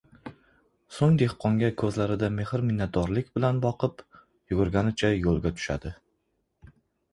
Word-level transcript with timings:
Soʻng 0.99 1.19
dehqonga 1.21 1.69
koʻzlarida 1.81 2.29
mehr-minnatdorlik 2.39 3.29
bilan 3.37 3.61
boqib, 3.67 4.03
yugurganicha 4.55 5.15
yoʻlga 5.21 5.55
tushadi. 5.61 5.97